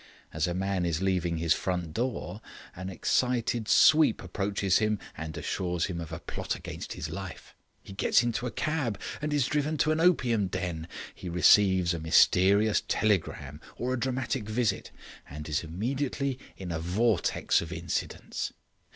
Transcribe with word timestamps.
As 0.33 0.47
a 0.47 0.55
man 0.55 0.83
is 0.83 0.99
leaving 1.03 1.37
his 1.37 1.53
front 1.53 1.93
door, 1.93 2.41
an 2.75 2.89
excited 2.89 3.67
sweep 3.67 4.23
approaches 4.23 4.79
him 4.79 4.97
and 5.15 5.37
assures 5.37 5.85
him 5.85 6.01
of 6.01 6.11
a 6.11 6.17
plot 6.19 6.55
against 6.55 6.93
his 6.93 7.07
life; 7.11 7.53
he 7.83 7.93
gets 7.93 8.23
into 8.23 8.47
a 8.47 8.51
cab, 8.51 8.99
and 9.21 9.31
is 9.31 9.45
driven 9.45 9.77
to 9.77 9.91
an 9.91 9.99
opium 9.99 10.47
den; 10.47 10.87
he 11.13 11.29
receives 11.29 11.93
a 11.93 11.99
mysterious 11.99 12.81
telegram 12.87 13.61
or 13.77 13.93
a 13.93 13.99
dramatic 13.99 14.49
visit, 14.49 14.89
and 15.29 15.47
is 15.47 15.63
immediately 15.63 16.39
in 16.57 16.71
a 16.71 16.79
vortex 16.79 17.61
of 17.61 17.71
incidents. 17.71 18.51